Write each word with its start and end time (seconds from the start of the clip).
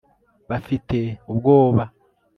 bafite 0.49 0.97
ubwoba 1.31 1.83